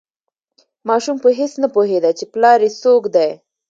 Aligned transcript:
ماشوم 0.87 1.17
په 1.23 1.29
هیڅ 1.39 1.53
نه 1.63 1.67
پوهیده 1.75 2.11
چې 2.17 2.25
پلار 2.33 2.59
یې 2.65 2.69
څوک 2.81 3.03
دی. 3.15 3.29